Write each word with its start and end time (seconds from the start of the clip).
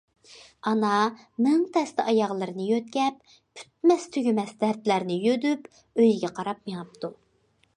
ئانا 0.69 0.91
مىڭ 1.47 1.59
تەستە 1.75 2.05
ئاياغلىرىنى 2.13 2.65
يۆتكەپ، 2.69 3.19
پۈتمەس- 3.59 4.09
تۈگىمەس 4.15 4.55
دەردلەرنى 4.65 5.19
يۈدۈپ 5.27 5.69
ئۆيىگە 5.77 6.33
قاراپ 6.41 6.65
مېڭىپتۇ. 6.71 7.13